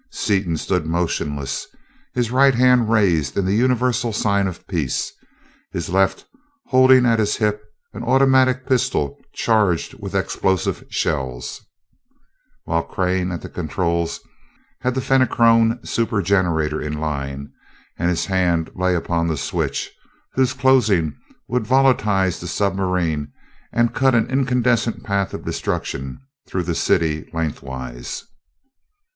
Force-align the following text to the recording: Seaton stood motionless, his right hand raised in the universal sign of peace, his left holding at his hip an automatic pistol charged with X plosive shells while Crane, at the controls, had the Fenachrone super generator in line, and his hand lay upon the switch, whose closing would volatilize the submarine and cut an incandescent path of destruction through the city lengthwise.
Seaton 0.09 0.57
stood 0.57 0.87
motionless, 0.87 1.67
his 2.15 2.31
right 2.31 2.55
hand 2.55 2.89
raised 2.89 3.37
in 3.37 3.45
the 3.45 3.53
universal 3.53 4.11
sign 4.11 4.47
of 4.47 4.65
peace, 4.67 5.13
his 5.73 5.89
left 5.89 6.25
holding 6.65 7.05
at 7.05 7.19
his 7.19 7.35
hip 7.35 7.61
an 7.93 8.01
automatic 8.01 8.65
pistol 8.65 9.15
charged 9.35 9.93
with 9.99 10.15
X 10.15 10.35
plosive 10.37 10.83
shells 10.89 11.61
while 12.63 12.81
Crane, 12.81 13.31
at 13.31 13.43
the 13.43 13.47
controls, 13.47 14.19
had 14.79 14.95
the 14.95 15.01
Fenachrone 15.01 15.79
super 15.85 16.23
generator 16.23 16.81
in 16.81 16.93
line, 16.99 17.51
and 17.99 18.09
his 18.09 18.25
hand 18.25 18.71
lay 18.73 18.95
upon 18.95 19.27
the 19.27 19.37
switch, 19.37 19.91
whose 20.33 20.53
closing 20.53 21.15
would 21.47 21.67
volatilize 21.67 22.39
the 22.39 22.47
submarine 22.47 23.31
and 23.71 23.93
cut 23.93 24.15
an 24.15 24.31
incandescent 24.31 25.03
path 25.03 25.31
of 25.35 25.45
destruction 25.45 26.19
through 26.47 26.63
the 26.63 26.73
city 26.73 27.29
lengthwise. 27.33 28.23